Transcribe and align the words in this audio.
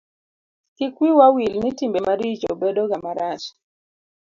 kik 0.75 0.95
wiwa 1.01 1.27
wil 1.35 1.53
ni 1.61 1.71
timbe 1.77 1.99
maricho 2.07 2.49
bedo 2.61 2.83
ga 2.89 2.97
marach 3.05 3.45